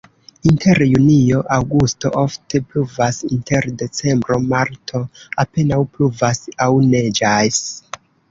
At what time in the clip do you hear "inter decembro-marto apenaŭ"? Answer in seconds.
3.37-5.81